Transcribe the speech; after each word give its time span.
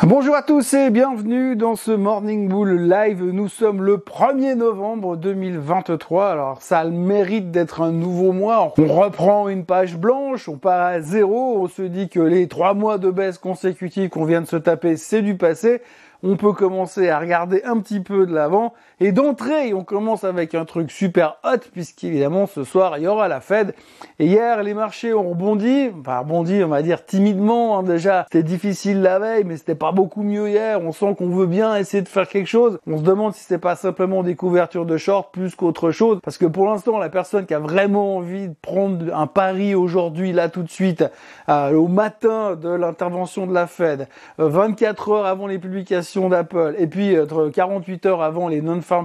Bonjour 0.00 0.34
à 0.34 0.42
tous 0.42 0.74
et 0.74 0.90
bienvenue 0.90 1.54
dans 1.54 1.76
ce 1.76 1.92
Morning 1.92 2.48
Bull 2.48 2.88
Live. 2.88 3.22
Nous 3.22 3.48
sommes 3.48 3.82
le 3.82 3.98
1er 3.98 4.54
novembre 4.54 5.16
2023. 5.16 6.30
Alors 6.30 6.62
ça 6.62 6.84
mérite 6.84 7.50
d'être 7.50 7.82
un 7.82 7.92
nouveau 7.92 8.32
mois. 8.32 8.72
On 8.78 8.86
reprend 8.86 9.48
une 9.48 9.64
page 9.64 9.96
blanche, 9.96 10.48
on 10.48 10.56
part 10.56 10.86
à 10.86 11.00
zéro, 11.00 11.58
on 11.60 11.68
se 11.68 11.82
dit 11.82 12.08
que 12.08 12.20
les 12.20 12.48
trois 12.48 12.74
mois 12.74 12.98
de 12.98 13.10
baisse 13.10 13.38
consécutive 13.38 14.08
qu'on 14.08 14.24
vient 14.24 14.40
de 14.40 14.46
se 14.46 14.56
taper, 14.56 14.96
c'est 14.96 15.22
du 15.22 15.36
passé 15.36 15.82
on 16.22 16.36
peut 16.36 16.52
commencer 16.52 17.08
à 17.08 17.18
regarder 17.18 17.62
un 17.64 17.78
petit 17.80 18.00
peu 18.00 18.26
de 18.26 18.34
l'avant. 18.34 18.74
Et 19.04 19.10
d'entrée, 19.10 19.74
on 19.74 19.82
commence 19.82 20.22
avec 20.22 20.54
un 20.54 20.64
truc 20.64 20.92
super 20.92 21.38
hot, 21.42 21.58
puisqu'évidemment, 21.72 22.46
ce 22.46 22.62
soir, 22.62 22.98
il 22.98 23.02
y 23.02 23.08
aura 23.08 23.26
la 23.26 23.40
Fed. 23.40 23.74
Et 24.20 24.26
hier, 24.26 24.62
les 24.62 24.74
marchés 24.74 25.12
ont 25.12 25.28
rebondi, 25.28 25.90
enfin 25.98 26.20
rebondi, 26.20 26.62
on 26.62 26.68
va 26.68 26.82
dire 26.82 27.04
timidement, 27.04 27.76
hein, 27.76 27.82
déjà. 27.82 28.26
C'était 28.30 28.44
difficile 28.44 29.02
la 29.02 29.18
veille, 29.18 29.42
mais 29.42 29.56
c'était 29.56 29.74
pas 29.74 29.90
beaucoup 29.90 30.22
mieux 30.22 30.48
hier. 30.48 30.80
On 30.80 30.92
sent 30.92 31.16
qu'on 31.18 31.30
veut 31.30 31.48
bien 31.48 31.74
essayer 31.74 32.00
de 32.00 32.08
faire 32.08 32.28
quelque 32.28 32.46
chose. 32.46 32.78
On 32.86 32.96
se 32.96 33.02
demande 33.02 33.34
si 33.34 33.42
c'est 33.42 33.58
pas 33.58 33.74
simplement 33.74 34.22
des 34.22 34.36
couvertures 34.36 34.86
de 34.86 34.96
short 34.96 35.34
plus 35.34 35.56
qu'autre 35.56 35.90
chose. 35.90 36.20
Parce 36.22 36.38
que 36.38 36.46
pour 36.46 36.66
l'instant, 36.66 36.96
la 36.98 37.08
personne 37.08 37.44
qui 37.44 37.54
a 37.54 37.58
vraiment 37.58 38.18
envie 38.18 38.50
de 38.50 38.54
prendre 38.62 39.12
un 39.12 39.26
pari 39.26 39.74
aujourd'hui, 39.74 40.32
là 40.32 40.48
tout 40.48 40.62
de 40.62 40.70
suite, 40.70 41.04
euh, 41.48 41.74
au 41.74 41.88
matin 41.88 42.54
de 42.54 42.68
l'intervention 42.68 43.48
de 43.48 43.52
la 43.52 43.66
Fed, 43.66 44.06
24 44.38 45.08
euh, 45.08 45.12
heures 45.12 45.26
avant 45.26 45.48
les 45.48 45.58
publications 45.58 46.28
d'Apple 46.28 46.76
et 46.78 46.86
puis 46.86 47.16
48 47.52 48.06
euh, 48.06 48.08
heures 48.08 48.22
avant 48.22 48.46
les 48.46 48.60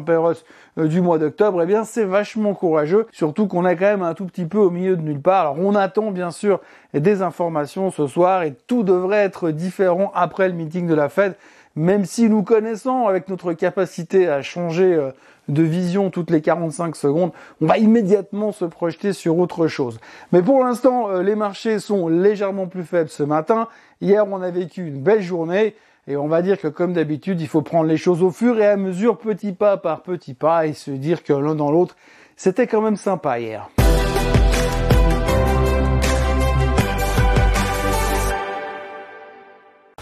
payrolls 0.05 0.37
euh, 0.77 0.87
du 0.87 1.01
mois 1.01 1.17
d'octobre, 1.17 1.61
eh 1.63 1.65
bien 1.65 1.83
c'est 1.83 2.03
vachement 2.03 2.53
courageux, 2.53 3.07
surtout 3.11 3.47
qu'on 3.47 3.65
est 3.65 3.75
quand 3.75 3.85
même 3.85 4.03
un 4.03 4.13
tout 4.13 4.25
petit 4.25 4.45
peu 4.45 4.57
au 4.57 4.69
milieu 4.69 4.95
de 4.95 5.01
nulle 5.01 5.21
part. 5.21 5.41
Alors 5.41 5.59
on 5.59 5.75
attend 5.75 6.11
bien 6.11 6.31
sûr 6.31 6.59
des 6.93 7.21
informations 7.21 7.91
ce 7.91 8.07
soir 8.07 8.43
et 8.43 8.53
tout 8.67 8.83
devrait 8.83 9.23
être 9.23 9.51
différent 9.51 10.11
après 10.13 10.47
le 10.47 10.53
meeting 10.53 10.87
de 10.87 10.93
la 10.93 11.09
Fed, 11.09 11.35
même 11.75 12.05
si 12.05 12.29
nous 12.29 12.43
connaissons 12.43 13.07
avec 13.07 13.29
notre 13.29 13.53
capacité 13.53 14.27
à 14.27 14.41
changer 14.41 14.93
euh, 14.93 15.11
de 15.47 15.63
vision 15.63 16.09
toutes 16.09 16.29
les 16.29 16.41
45 16.41 16.95
secondes, 16.95 17.31
on 17.61 17.67
va 17.67 17.77
immédiatement 17.77 18.51
se 18.51 18.65
projeter 18.65 19.13
sur 19.13 19.37
autre 19.37 19.67
chose. 19.67 19.97
Mais 20.33 20.41
pour 20.41 20.61
l'instant, 20.61 21.21
les 21.21 21.35
marchés 21.35 21.79
sont 21.79 22.09
légèrement 22.09 22.67
plus 22.67 22.83
faibles 22.83 23.09
ce 23.09 23.23
matin. 23.23 23.69
Hier, 24.01 24.27
on 24.27 24.41
a 24.41 24.51
vécu 24.51 24.85
une 24.85 24.99
belle 24.99 25.21
journée. 25.21 25.73
Et 26.09 26.15
on 26.15 26.27
va 26.29 26.41
dire 26.41 26.57
que 26.57 26.69
comme 26.69 26.93
d'habitude, 26.93 27.41
il 27.41 27.47
faut 27.47 27.61
prendre 27.61 27.89
les 27.89 27.97
choses 27.97 28.23
au 28.23 28.31
fur 28.31 28.57
et 28.59 28.67
à 28.67 28.77
mesure, 28.77 29.17
petit 29.17 29.51
pas 29.51 29.75
par 29.75 30.03
petit 30.03 30.33
pas, 30.33 30.65
et 30.65 30.71
se 30.71 30.91
dire 30.91 31.21
que 31.21 31.33
l'un 31.33 31.53
dans 31.53 31.69
l'autre, 31.69 31.97
c'était 32.37 32.65
quand 32.65 32.81
même 32.81 32.95
sympa 32.95 33.39
hier. 33.39 33.69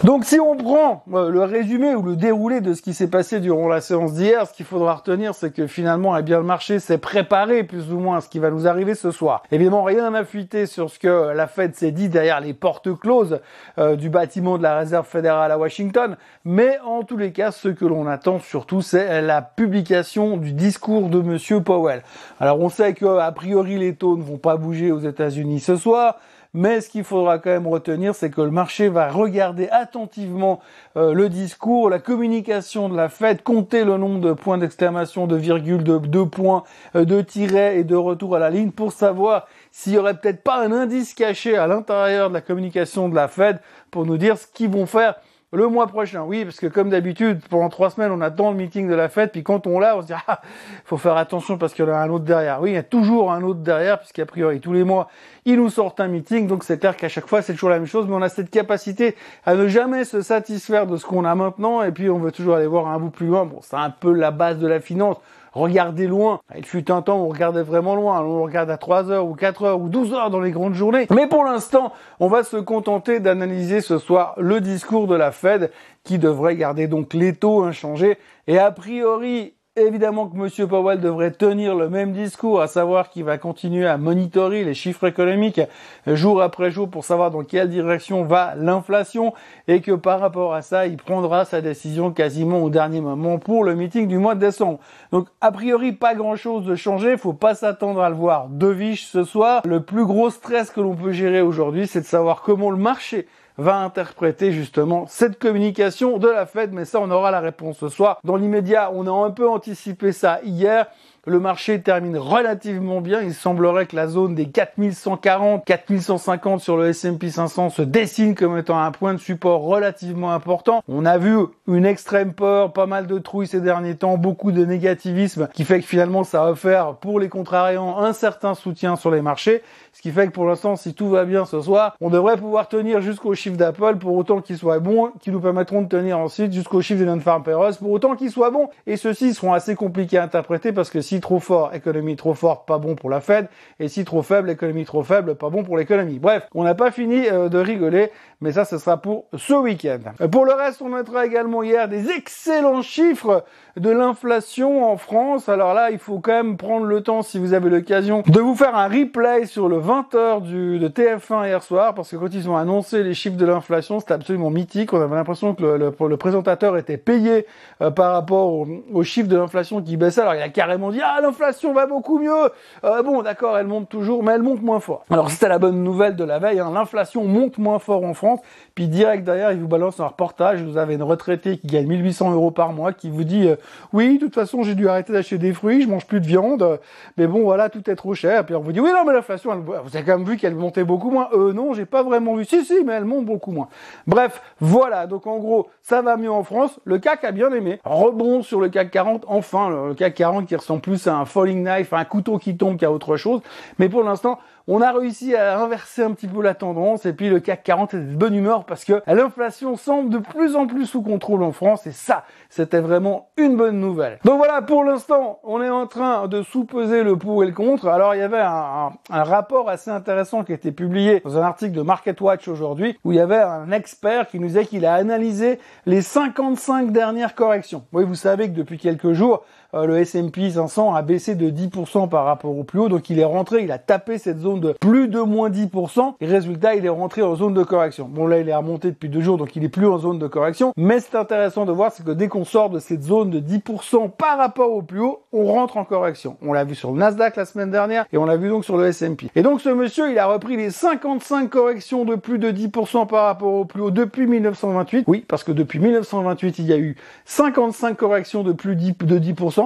Donc 0.04 0.26
si 0.26 0.42
on 0.42 0.58
prend 0.58 1.04
euh, 1.14 1.30
le 1.30 1.44
résumé 1.44 1.96
ou 1.96 2.02
le 2.02 2.18
déroulé 2.18 2.60
de 2.60 2.74
ce 2.74 2.82
qui 2.82 2.94
s'est 2.94 3.10
passé 3.10 3.40
durant 3.40 3.70
la 3.70 3.80
séance 3.80 4.14
d'hier, 4.14 4.46
ce 4.46 4.52
qu'il 4.52 4.66
faudra 4.66 4.96
retenir, 4.96 5.34
c'est 5.34 5.52
que 5.52 5.68
finalement, 5.68 6.18
eh 6.18 6.22
bien, 6.22 6.40
le 6.40 6.44
marché 6.44 6.80
s'est 6.80 6.98
préparé 6.98 7.64
plus 7.64 7.94
ou 7.94 8.00
moins 8.00 8.18
à 8.18 8.22
ce 8.22 8.28
qui 8.28 8.40
va 8.40 8.52
nous 8.52 8.68
arriver 8.68 8.94
ce 8.94 9.12
soir. 9.12 9.42
Évidemment, 9.52 9.84
rien 9.84 10.12
n'a 10.12 10.26
fuité 10.26 10.66
sur 10.66 10.90
ce 10.90 11.00
que 11.00 11.34
la 11.34 11.48
Fed 11.48 11.76
s'est 11.76 11.94
dit 11.94 12.10
derrière 12.10 12.42
les 12.42 12.54
portes 12.54 12.94
closes 13.00 13.40
euh, 13.78 13.96
du 13.96 14.10
bâtiment 14.10 14.58
de 14.58 14.64
la 14.64 14.78
Réserve 14.78 15.08
fédérale 15.08 15.54
à 15.54 15.58
Washington, 15.58 16.18
mais 16.44 16.78
en 16.86 17.04
tous 17.04 17.16
les 17.16 17.32
cas, 17.32 17.52
ce 17.52 17.70
que 17.70 17.86
l'on 17.86 18.06
attend 18.06 18.40
surtout, 18.40 18.82
c'est 18.82 19.22
la 19.22 19.42
publication 19.42 20.36
du 20.36 20.52
discours 20.52 21.08
de 21.08 21.22
Monsieur 21.22 21.62
Powell. 21.62 22.04
Alors 22.42 22.60
on 22.60 22.68
sait 22.68 22.94
que 22.96 23.06
a 23.20 23.32
priori 23.32 23.80
les 23.80 23.96
taux 23.96 24.18
ne 24.18 24.24
vont 24.24 24.40
pas 24.40 24.58
bouger 24.58 24.92
aux 24.92 25.00
États-Unis 25.00 25.62
ce 25.62 25.78
soir. 25.78 26.18
Mais 26.58 26.80
ce 26.80 26.88
qu'il 26.88 27.04
faudra 27.04 27.38
quand 27.38 27.50
même 27.50 27.68
retenir, 27.68 28.16
c'est 28.16 28.30
que 28.30 28.40
le 28.40 28.50
marché 28.50 28.88
va 28.88 29.12
regarder 29.12 29.68
attentivement 29.72 30.62
euh, 30.96 31.14
le 31.14 31.28
discours, 31.28 31.90
la 31.90 32.00
communication 32.00 32.88
de 32.88 32.96
la 32.96 33.10
Fed, 33.10 33.44
compter 33.44 33.84
le 33.84 33.98
nombre 33.98 34.22
de 34.22 34.32
points 34.32 34.58
d'exclamation, 34.58 35.28
de 35.28 35.36
virgules, 35.36 35.84
de, 35.84 36.24
points, 36.24 36.64
euh, 36.96 37.04
de 37.04 37.20
tirets 37.20 37.80
et 37.80 37.84
de 37.84 37.98
retour 37.98 38.38
à 38.38 38.40
la 38.40 38.52
ligne 38.52 38.72
pour 38.72 38.94
savoir 38.94 39.48
s'il 39.74 39.96
y 39.96 39.98
aurait 39.98 40.18
peut-être 40.18 40.44
pas 40.44 40.66
un 40.66 40.72
indice 40.72 41.14
caché 41.14 41.58
à 41.58 41.68
l'intérieur 41.68 42.30
de 42.30 42.36
la 42.36 42.42
communication 42.42 43.10
de 43.10 43.16
la 43.16 43.28
Fed 43.28 43.60
pour 43.92 44.06
nous 44.06 44.18
dire 44.18 44.38
ce 44.38 44.48
qu'ils 44.48 44.70
vont 44.70 44.86
faire 44.86 45.16
le 45.56 45.68
mois 45.68 45.88
prochain, 45.88 46.24
oui, 46.24 46.44
parce 46.44 46.60
que 46.60 46.68
comme 46.68 46.90
d'habitude, 46.90 47.42
pendant 47.50 47.70
trois 47.70 47.90
semaines, 47.90 48.12
on 48.12 48.22
attend 48.22 48.52
le 48.52 48.58
meeting 48.58 48.88
de 48.88 48.94
la 48.94 49.10
fête, 49.10 49.32
puis 49.32 49.44
quand 49.44 49.68
on 49.68 49.80
l'a, 49.80 49.98
on 49.98 50.02
se 50.02 50.08
dit, 50.08 50.14
ah, 50.28 50.42
faut 50.84 50.98
faire 50.98 51.18
attention 51.18 51.58
parce 51.58 51.74
qu'il 51.74 51.86
y 51.86 51.88
en 51.88 51.94
a 51.94 51.98
un 51.98 52.10
autre 52.10 52.26
derrière. 52.26 52.62
Oui, 52.62 52.72
il 52.72 52.74
y 52.74 52.78
a 52.78 52.84
toujours 52.84 53.32
un 53.32 53.42
autre 53.44 53.62
derrière, 53.62 54.00
puisqu'a 54.00 54.26
priori, 54.26 54.60
tous 54.60 54.74
les 54.74 54.84
mois, 54.84 55.10
ils 55.46 55.58
nous 55.58 55.70
sortent 55.70 56.00
un 56.00 56.08
meeting, 56.08 56.48
donc 56.48 56.64
c'est 56.64 56.80
clair 56.80 56.96
qu'à 56.98 57.10
chaque 57.10 57.28
fois, 57.28 57.42
c'est 57.42 57.54
toujours 57.54 57.70
la 57.70 57.78
même 57.78 57.88
chose, 57.88 58.06
mais 58.08 58.16
on 58.16 58.22
a 58.22 58.30
cette 58.30 58.50
capacité 58.50 59.16
à 59.46 59.56
ne 59.56 59.68
jamais 59.68 60.04
se 60.04 60.22
satisfaire 60.22 60.88
de 60.88 60.98
ce 60.98 61.06
qu'on 61.06 61.26
a 61.26 61.34
maintenant, 61.36 61.82
et 61.82 61.92
puis 61.92 62.10
on 62.10 62.20
veut 62.20 62.32
toujours 62.32 62.56
aller 62.56 62.68
voir 62.68 62.88
un 62.88 63.00
bout 63.00 63.10
plus 63.10 63.28
loin. 63.28 63.46
Bon, 63.46 63.60
c'est 63.62 63.76
un 63.76 63.90
peu 63.90 64.12
la 64.12 64.32
base 64.32 64.60
de 64.60 64.68
la 64.68 64.80
finance 64.80 65.18
regarder 65.62 66.08
loin. 66.08 66.40
Il 66.56 66.66
fut 66.66 66.92
un 66.92 67.02
temps 67.02 67.20
où 67.20 67.26
on 67.26 67.30
regardait 67.30 67.64
vraiment 67.64 67.96
loin. 67.96 68.22
On 68.22 68.44
regarde 68.44 68.70
à 68.70 68.78
3 68.78 69.10
heures 69.10 69.26
ou 69.26 69.34
4 69.34 69.64
heures 69.64 69.82
ou 69.82 69.90
12 69.90 70.14
heures 70.14 70.30
dans 70.30 70.42
les 70.42 70.52
grandes 70.52 70.76
journées. 70.76 71.08
Mais 71.14 71.28
pour 71.28 71.44
l'instant, 71.44 71.94
on 72.20 72.28
va 72.28 72.44
se 72.44 72.58
contenter 72.58 73.20
d'analyser 73.20 73.82
ce 73.82 73.98
soir 73.98 74.36
le 74.38 74.62
discours 74.62 75.08
de 75.08 75.16
la 75.16 75.32
Fed 75.32 75.72
qui 76.04 76.20
devrait 76.20 76.56
garder 76.56 76.88
donc 76.88 77.14
les 77.14 77.34
taux 77.34 77.64
inchangés. 77.64 78.18
Et 78.48 78.60
a 78.60 78.72
priori, 78.72 79.54
Évidemment 79.78 80.30
que 80.30 80.38
M. 80.38 80.68
Powell 80.70 81.02
devrait 81.02 81.32
tenir 81.32 81.76
le 81.76 81.90
même 81.90 82.14
discours, 82.14 82.62
à 82.62 82.68
savoir 82.68 83.10
qu'il 83.10 83.26
va 83.26 83.38
continuer 83.38 83.86
à 83.86 83.98
monitorer 83.98 84.64
les 84.64 84.74
chiffres 84.74 85.06
économiques 85.06 85.60
jour 86.08 86.42
après 86.42 86.72
jour 86.72 86.90
pour 86.90 87.04
savoir 87.04 87.30
dans 87.30 87.44
quelle 87.44 87.68
direction 87.68 88.24
va 88.24 88.54
l'inflation 88.56 89.34
et 89.68 89.82
que 89.82 89.92
par 89.92 90.22
rapport 90.22 90.54
à 90.54 90.62
ça, 90.62 90.88
il 90.88 90.96
prendra 90.96 91.44
sa 91.44 91.60
décision 91.60 92.12
quasiment 92.12 92.64
au 92.64 92.70
dernier 92.70 93.02
moment 93.02 93.38
pour 93.38 93.66
le 93.66 93.76
meeting 93.76 94.08
du 94.08 94.18
mois 94.18 94.36
de 94.36 94.40
décembre. 94.40 94.80
Donc 95.12 95.28
a 95.42 95.52
priori 95.52 95.92
pas 95.92 96.16
grand 96.16 96.38
chose 96.38 96.66
de 96.66 96.76
changé, 96.76 97.18
faut 97.18 97.34
pas 97.34 97.54
s'attendre 97.54 98.02
à 98.02 98.10
le 98.10 98.16
voir 98.16 98.48
de 98.48 98.68
viche 98.68 99.08
ce 99.08 99.26
soir. 99.26 99.62
Le 99.66 99.82
plus 99.82 100.06
gros 100.06 100.30
stress 100.30 100.70
que 100.70 100.80
l'on 100.80 100.96
peut 100.96 101.12
gérer 101.12 101.42
aujourd'hui, 101.42 101.86
c'est 101.86 102.00
de 102.00 102.06
savoir 102.06 102.44
comment 102.44 102.72
le 102.72 102.78
marché 102.78 103.28
va 103.58 103.78
interpréter 103.78 104.52
justement 104.52 105.06
cette 105.08 105.40
communication 105.40 106.18
de 106.18 106.28
la 106.28 106.46
Fed, 106.46 106.74
mais 106.74 106.86
ça 106.86 107.00
on 107.00 107.10
aura 107.12 107.32
la 107.32 107.40
réponse 107.40 107.78
ce 107.78 107.90
soir. 107.90 108.20
Dans 108.24 108.36
l'immédiat, 108.36 108.92
on 108.94 109.08
a 109.08 109.26
un 109.26 109.32
peu 109.32 109.48
anticipé 109.48 110.12
ça 110.12 110.40
hier. 110.44 110.88
Le 111.28 111.40
marché 111.40 111.82
termine 111.82 112.20
relativement 112.20 113.02
bien. 113.02 113.22
Il 113.22 113.34
semblerait 113.34 113.88
que 113.88 113.96
la 113.96 114.06
zone 114.06 114.36
des 114.36 114.46
4140, 114.46 115.66
4150 115.66 116.62
sur 116.62 116.78
le 116.78 116.90
S&P 116.90 117.32
500 117.32 117.72
se 117.72 117.82
dessine 117.82 118.36
comme 118.36 118.56
étant 118.60 118.80
un 118.80 118.92
point 118.92 119.16
de 119.16 119.20
support 119.20 119.64
relativement 119.64 120.34
important. 120.34 120.84
On 120.88 121.04
a 121.04 121.18
vu 121.18 121.36
une 121.68 121.88
extrême 121.88 122.34
peur, 122.34 122.74
pas 122.74 122.86
mal 122.86 123.08
de 123.08 123.18
trouilles 123.18 123.48
ces 123.48 123.60
derniers 123.60 123.96
temps, 123.96 124.20
beaucoup 124.20 124.52
de 124.52 124.64
négativisme 124.66 125.50
qui 125.52 125.64
fait 125.64 125.80
que 125.80 125.86
finalement 125.88 126.24
ça 126.24 126.46
va 126.46 126.54
faire 126.54 126.94
pour 126.98 127.20
les 127.20 127.28
contrariants 127.28 127.98
un 127.98 128.14
certain 128.14 128.54
soutien 128.54 128.96
sur 128.96 129.10
les 129.10 129.24
marchés. 129.24 129.64
Ce 129.94 130.04
qui 130.04 130.12
fait 130.12 130.28
que 130.28 130.32
pour 130.32 130.46
l'instant, 130.46 130.76
si 130.76 130.94
tout 130.94 131.10
va 131.10 131.26
bien 131.26 131.46
ce 131.46 131.60
soir, 131.60 131.96
on 132.02 132.12
devrait 132.12 132.38
pouvoir 132.38 132.68
tenir 132.68 133.02
jusqu'au 133.02 133.34
chiffre 133.34 133.58
d'Apple 133.58 133.96
pour 133.96 134.16
autant 134.16 134.42
qu'il 134.42 134.58
soit 134.58 134.80
bon, 134.80 135.12
qui 135.22 135.32
nous 135.32 135.40
permettront 135.40 135.82
de 135.82 135.88
tenir 135.88 136.20
ensuite 136.20 136.54
jusqu'au 136.54 136.82
chiffre 136.82 137.00
des 137.00 137.06
non-farm 137.06 137.44
pour 137.80 137.92
autant 137.92 138.16
qu'il 138.16 138.30
soit 138.30 138.52
bon. 138.52 138.70
Et 138.86 138.98
ceux-ci 138.98 139.34
seront 139.34 139.54
assez 139.54 139.74
compliqués 139.74 140.20
à 140.20 140.24
interpréter 140.24 140.72
parce 140.72 140.92
que 140.92 141.02
si 141.02 141.15
trop 141.20 141.40
fort, 141.40 141.74
économie 141.74 142.16
trop 142.16 142.34
forte, 142.34 142.68
pas 142.68 142.78
bon 142.78 142.96
pour 142.96 143.10
la 143.10 143.22
Fed, 143.22 143.48
et 143.80 143.88
si 143.88 144.06
trop 144.06 144.22
faible, 144.22 144.50
économie 144.50 144.86
trop 144.86 145.04
faible, 145.04 145.36
pas 145.36 145.50
bon 145.50 145.64
pour 145.64 145.78
l'économie. 145.78 146.20
Bref, 146.20 146.48
on 146.54 146.64
n'a 146.64 146.76
pas 146.76 146.92
fini 146.92 147.28
euh, 147.28 147.50
de 147.50 147.58
rigoler, 147.58 148.12
mais 148.42 148.52
ça, 148.52 148.66
ce 148.66 148.78
sera 148.78 148.98
pour 148.98 149.26
ce 149.36 149.54
week-end. 149.54 150.00
Euh, 150.22 150.28
pour 150.28 150.46
le 150.46 150.54
reste, 150.54 150.82
on 150.82 150.90
mettra 150.90 151.26
également 151.26 151.64
hier 151.64 151.88
des 151.88 152.10
excellents 152.10 152.82
chiffres 152.82 153.44
de 153.78 153.90
l'inflation 153.90 154.90
en 154.90 154.98
France. 154.98 155.50
Alors 155.50 155.74
là, 155.74 155.92
il 155.92 156.00
faut 156.00 156.20
quand 156.20 156.32
même 156.32 156.58
prendre 156.58 156.86
le 156.86 157.02
temps, 157.02 157.22
si 157.22 157.40
vous 157.40 157.54
avez 157.54 157.70
l'occasion, 157.70 158.24
de 158.26 158.40
vous 158.40 158.56
faire 158.56 158.76
un 158.76 158.88
replay 158.88 159.46
sur 159.46 159.68
le 159.68 159.80
20h 159.80 160.42
du, 160.42 160.80
de 160.80 160.88
TF1 160.88 161.48
hier 161.48 161.64
soir, 161.64 161.94
parce 161.94 162.12
que 162.12 162.16
quand 162.16 162.34
ils 162.34 162.50
ont 162.50 162.58
annoncé 162.58 163.04
les 163.04 163.14
chiffres 163.14 163.38
de 163.38 163.46
l'inflation, 163.46 164.00
c'était 164.00 164.14
absolument 164.14 164.50
mythique. 164.50 164.94
On 164.94 165.02
avait 165.02 165.16
l'impression 165.16 165.54
que 165.54 165.64
le, 165.64 166.18
présentateur 166.18 166.78
était 166.78 166.98
payé 166.98 167.46
euh, 167.82 167.92
par 167.92 168.14
rapport 168.14 168.66
aux 168.94 169.04
chiffres 169.04 169.28
de 169.28 169.38
l'inflation 169.38 169.82
qui 169.82 169.98
baissaient. 169.98 170.22
Alors 170.22 170.36
il 170.36 170.42
a 170.42 170.50
carrément 170.50 170.92
dit 170.92 171.02
ah 171.06 171.22
l'inflation 171.22 171.74
va 171.74 171.88
beaucoup 171.88 172.20
mieux. 172.20 172.52
Euh, 172.84 173.02
bon 173.02 173.22
d'accord, 173.24 173.58
elle 173.58 173.68
monte 173.68 173.90
toujours, 173.90 174.24
mais 174.24 174.34
elle 174.34 174.44
monte 174.44 174.62
moins 174.62 174.80
fort. 174.80 175.06
Alors 175.10 175.32
c'était 175.32 175.48
la 175.48 175.60
bonne 175.60 175.84
nouvelle 175.84 176.16
de 176.16 176.24
la 176.24 176.40
veille. 176.40 176.60
Hein. 176.60 176.72
L'inflation 176.74 177.24
monte 177.24 177.58
moins 177.58 177.80
fort 177.80 178.04
en 178.04 178.14
France. 178.14 178.40
Puis 178.76 178.88
direct 178.88 179.24
derrière, 179.24 179.52
il 179.52 179.60
vous 179.60 179.68
balance 179.68 180.00
un 180.00 180.08
reportage. 180.08 180.62
Vous 180.62 180.78
avez 180.78 180.96
une 180.96 181.04
retraitée 181.04 181.58
qui 181.58 181.68
gagne 181.68 181.88
1800 181.88 182.32
euros 182.32 182.52
par 182.52 182.74
mois, 182.74 182.94
qui 182.94 183.10
vous 183.10 183.24
dit 183.24 183.48
euh, 183.48 183.56
oui, 183.94 184.18
de 184.18 184.26
toute 184.26 184.36
façon 184.36 184.64
j'ai 184.64 184.76
dû 184.76 184.88
arrêter 184.88 185.14
d'acheter 185.14 185.38
des 185.38 185.54
fruits, 185.54 185.82
je 185.82 185.88
mange 185.88 186.06
plus 186.06 186.22
de 186.22 186.28
viande, 186.28 186.80
mais 187.18 187.28
bon 187.28 187.44
voilà, 187.44 187.70
tout 187.70 187.90
est 187.90 187.96
trop 187.96 188.14
cher. 188.14 188.46
Puis 188.46 188.56
on 188.56 188.62
vous 188.62 188.72
dit 188.72 188.80
oui 188.80 188.92
non 188.92 189.06
mais 189.06 189.14
l'inflation, 189.14 189.56
vous 189.56 189.74
avez 189.74 190.04
quand 190.04 190.18
même 190.18 190.28
vu 190.28 190.38
qu'elle 190.38 190.56
montait 190.56 190.84
beaucoup 190.84 191.10
moins. 191.10 191.30
Euh 191.34 191.54
non, 191.54 191.74
j'ai 191.74 191.86
pas 191.86 192.04
vraiment 192.04 192.36
vu. 192.36 192.46
Si 192.46 192.64
si, 192.66 192.84
mais 192.86 192.94
elle 192.94 193.06
monte 193.06 193.26
beaucoup 193.26 193.52
moins. 193.52 193.70
Bref, 194.06 194.42
voilà. 194.60 195.08
Donc 195.08 195.26
en 195.26 195.38
gros, 195.38 195.70
ça 195.82 196.02
va 196.02 196.18
mieux 196.18 196.32
en 196.32 196.44
France. 196.44 196.80
Le 196.84 197.00
CAC 197.00 197.24
a 197.24 197.32
bien 197.32 197.52
aimé. 197.52 197.80
Rebond 197.84 198.44
sur 198.44 198.60
le 198.60 198.70
CAC 198.70 198.92
40. 198.92 199.26
Enfin, 199.28 199.70
le 199.70 199.94
CAC 199.94 200.14
40 200.16 200.48
qui 200.48 200.56
ressemble 200.56 200.82
plus 200.82 200.95
à 201.08 201.16
un 201.16 201.26
falling 201.26 201.64
knife, 201.64 201.94
un 201.94 202.06
couteau 202.06 202.38
qui 202.38 202.58
tombe 202.58 202.78
qu'à 202.78 202.92
autre 202.92 203.18
chose. 203.18 203.42
Mais 203.80 203.90
pour 203.90 204.04
l'instant, 204.04 204.40
on 204.68 204.82
a 204.82 204.92
réussi 204.92 205.36
à 205.36 205.60
inverser 205.60 206.02
un 206.02 206.12
petit 206.12 206.28
peu 206.28 206.42
la 206.42 206.56
tendance 206.56 207.06
et 207.06 207.14
puis 207.14 207.30
le 207.30 207.40
CAC 207.40 207.64
40 207.64 207.94
est 207.94 208.00
de 208.00 208.16
bonne 208.16 208.34
humeur 208.34 208.66
parce 208.66 208.84
que 208.84 209.04
l'inflation 209.06 209.78
semble 209.78 210.10
de 210.10 210.18
plus 210.18 210.56
en 210.56 210.66
plus 210.66 210.88
sous 210.88 211.04
contrôle 211.04 211.44
en 211.44 211.52
France 211.52 211.86
et 211.86 211.92
ça, 211.92 212.24
c'était 212.50 212.80
vraiment 212.80 213.30
une 213.38 213.58
bonne 213.58 213.80
nouvelle. 213.80 214.18
Donc 214.24 214.38
voilà, 214.38 214.64
pour 214.64 214.84
l'instant, 214.84 215.40
on 215.44 215.62
est 215.62 215.70
en 215.70 215.86
train 215.86 216.28
de 216.28 216.42
sous-peser 216.42 217.04
le 217.04 217.16
pour 217.16 217.44
et 217.44 217.48
le 217.48 217.54
contre. 217.54 217.88
Alors 217.88 218.16
il 218.16 218.20
y 218.20 218.24
avait 218.24 218.42
un, 218.42 218.92
rapport 219.10 219.70
assez 219.70 219.92
intéressant 219.92 220.44
qui 220.44 220.52
a 220.52 220.56
été 220.56 220.72
publié 220.72 221.22
dans 221.24 221.38
un 221.38 221.44
article 221.44 221.74
de 221.74 221.82
MarketWatch 221.84 222.48
aujourd'hui 222.48 222.98
où 223.04 223.12
il 223.12 223.18
y 223.18 223.22
avait 223.22 223.42
un 223.42 223.72
expert 223.72 224.28
qui 224.28 224.40
nous 224.40 224.48
disait 224.48 224.66
qu'il 224.66 224.86
a 224.86 224.96
analysé 224.96 225.60
les 225.86 226.02
55 226.02 226.92
dernières 226.92 227.36
corrections. 227.36 227.84
Oui, 227.94 228.04
vous 228.04 228.16
savez 228.16 228.50
que 228.50 228.56
depuis 228.56 228.80
quelques 228.80 229.14
jours, 229.14 229.44
euh, 229.76 229.86
le 229.86 229.98
S&P 229.98 230.52
500 230.52 230.96
a 230.96 231.02
baissé 231.02 231.36
de 231.36 231.50
10% 231.50 232.10
par 232.10 232.26
rapport 232.26 232.58
au 232.58 232.64
plus 232.64 232.80
haut, 232.80 232.90
donc 232.90 233.10
il 233.10 233.20
est 233.20 233.26
rentré, 233.26 233.64
il 233.64 233.72
a 233.72 233.78
tapé 233.78 234.18
cette 234.18 234.40
zone 234.40 234.60
de 234.60 234.74
plus 234.74 235.08
de 235.08 235.20
moins 235.20 235.50
10%, 235.50 236.16
et 236.22 236.26
résultat, 236.26 236.76
il 236.76 236.86
est 236.86 236.90
rentré 236.90 237.22
en 237.22 237.36
zone 237.36 237.54
de 237.54 237.64
correction. 237.64 238.08
Bon 238.10 238.28
là, 238.28 238.40
il 238.40 238.50
est 238.50 238.56
remonté 238.56 238.90
depuis 238.90 239.10
deux 239.10 239.22
jours, 239.22 239.38
donc 239.38 239.56
il 239.56 239.64
est 239.64 239.70
plus 239.70 239.88
en 239.88 239.98
zone 239.98 240.20
de 240.20 240.28
correction, 240.28 240.74
mais 240.78 241.00
c'est 241.00 241.16
intéressant 241.16 241.66
de 241.66 241.72
voir, 241.72 241.92
c'est 241.92 242.06
que 242.06 242.12
dès 242.12 242.28
qu'on 242.28 242.46
sort 242.46 242.70
de 242.70 242.80
cette 242.80 243.04
zone 243.04 243.30
de 243.30 243.40
10% 243.40 244.12
par 244.12 244.38
rapport 244.38 244.72
au 244.72 244.82
plus 244.82 245.02
haut, 245.02 245.24
on 245.34 245.46
rentre 245.46 245.78
en 245.78 245.84
correction. 245.84 246.38
On 246.42 246.54
l'a 246.54 246.64
vu 246.64 246.76
sur 246.76 246.92
le 246.92 246.98
Nasdaq 246.98 247.36
la 247.36 247.46
semaine 247.46 247.72
dernière, 247.72 248.06
et 248.12 248.18
on 248.18 248.26
l'a 248.26 248.38
vu 248.38 248.50
donc 248.50 248.64
sur 248.64 248.78
le 248.78 248.88
S&P. 248.88 249.30
Et 249.36 249.42
donc 249.42 249.62
ce 249.62 249.70
monsieur, 249.70 250.12
il 250.12 250.20
a 250.20 250.28
repris 250.28 250.58
les 250.58 250.70
55 250.70 251.50
corrections 251.50 252.06
de 252.06 252.16
plus 252.16 252.40
de 252.40 252.52
10% 252.52 253.08
par 253.08 253.26
rapport 253.26 253.54
au 253.54 253.66
plus 253.66 253.82
haut 253.82 253.92
depuis 253.92 254.26
1928. 254.28 255.06
Oui, 255.08 255.26
parce 255.28 255.44
que 255.44 255.52
depuis 255.52 255.80
1928, 255.80 256.60
il 256.60 256.66
y 256.66 256.74
a 256.74 256.78
eu 256.78 256.96
55 257.26 257.98
corrections 257.98 258.44
de 258.44 258.54
plus 258.54 258.76
de 258.76 259.20
10%, 259.20 259.65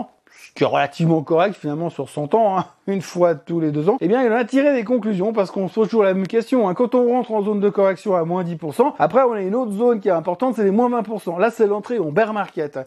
qui 0.55 0.63
est 0.63 0.67
relativement 0.67 1.21
correct 1.21 1.55
finalement 1.55 1.89
sur 1.89 2.09
100 2.09 2.33
ans, 2.33 2.57
hein, 2.57 2.65
une 2.87 3.01
fois 3.01 3.35
tous 3.35 3.59
les 3.59 3.71
deux 3.71 3.89
ans, 3.89 3.97
eh 4.01 4.07
bien 4.07 4.23
il 4.23 4.31
en 4.31 4.35
a 4.35 4.45
tiré 4.45 4.73
des 4.73 4.83
conclusions 4.83 5.33
parce 5.33 5.51
qu'on 5.51 5.67
se 5.67 5.75
pose 5.75 5.87
toujours 5.87 6.03
la 6.03 6.13
même 6.13 6.27
question. 6.27 6.67
Hein. 6.67 6.73
Quand 6.73 6.95
on 6.95 7.09
rentre 7.09 7.31
en 7.31 7.41
zone 7.41 7.59
de 7.59 7.69
correction 7.69 8.15
à 8.15 8.23
moins 8.23 8.43
10%, 8.43 8.93
après 8.99 9.21
on 9.23 9.33
a 9.33 9.41
une 9.41 9.55
autre 9.55 9.71
zone 9.71 9.99
qui 9.99 10.07
est 10.07 10.11
importante, 10.11 10.55
c'est 10.55 10.63
les 10.63 10.71
moins 10.71 10.89
20%. 10.89 11.39
Là 11.39 11.51
c'est 11.51 11.67
l'entrée 11.67 11.99
en 11.99 12.11
bear 12.11 12.33
market. 12.33 12.79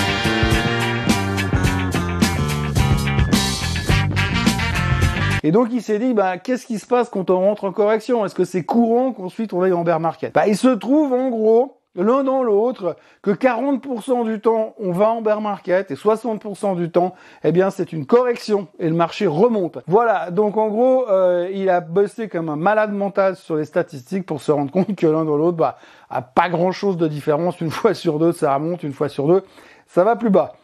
Et 5.44 5.50
donc 5.50 5.68
il 5.72 5.82
s'est 5.82 5.98
dit, 5.98 6.14
bah, 6.14 6.38
qu'est-ce 6.38 6.66
qui 6.66 6.78
se 6.78 6.86
passe 6.86 7.08
quand 7.08 7.28
on 7.28 7.40
rentre 7.40 7.64
en 7.64 7.72
correction? 7.72 8.24
Est-ce 8.24 8.34
que 8.34 8.44
c'est 8.44 8.62
courant 8.62 9.12
qu'ensuite 9.12 9.52
on 9.52 9.62
aille 9.62 9.72
en 9.72 9.82
bear 9.82 9.98
market? 9.98 10.32
Bah, 10.32 10.46
il 10.46 10.56
se 10.56 10.68
trouve 10.68 11.12
en 11.12 11.30
gros 11.30 11.81
l'un 11.94 12.24
dans 12.24 12.42
l'autre, 12.42 12.96
que 13.22 13.30
40% 13.30 14.24
du 14.24 14.40
temps 14.40 14.74
on 14.78 14.92
va 14.92 15.10
en 15.10 15.22
bear 15.22 15.40
market 15.40 15.90
et 15.90 15.94
60% 15.94 16.76
du 16.76 16.90
temps, 16.90 17.14
eh 17.44 17.52
bien 17.52 17.70
c'est 17.70 17.92
une 17.92 18.06
correction 18.06 18.68
et 18.78 18.88
le 18.88 18.94
marché 18.94 19.26
remonte. 19.26 19.78
Voilà, 19.86 20.30
donc 20.30 20.56
en 20.56 20.68
gros, 20.68 21.08
euh, 21.08 21.50
il 21.52 21.68
a 21.68 21.80
bossé 21.80 22.28
comme 22.28 22.48
un 22.48 22.56
malade 22.56 22.92
mental 22.92 23.36
sur 23.36 23.56
les 23.56 23.64
statistiques 23.64 24.26
pour 24.26 24.40
se 24.40 24.52
rendre 24.52 24.70
compte 24.70 24.94
que 24.96 25.06
l'un 25.06 25.24
dans 25.24 25.36
l'autre, 25.36 25.56
bah, 25.56 25.78
a 26.10 26.22
pas 26.22 26.48
grand 26.48 26.72
chose 26.72 26.96
de 26.96 27.08
différence. 27.08 27.60
Une 27.60 27.70
fois 27.70 27.94
sur 27.94 28.18
deux, 28.18 28.32
ça 28.32 28.54
remonte, 28.54 28.82
une 28.82 28.92
fois 28.92 29.08
sur 29.08 29.26
deux, 29.26 29.42
ça 29.86 30.04
va 30.04 30.16
plus 30.16 30.30
bas. 30.30 30.54